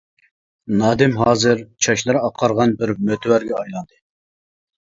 [0.79, 4.01] نادىم ھازىر چاچلىرى ئاقارغان بىر مۆتىۋەرگە ئايلاندى.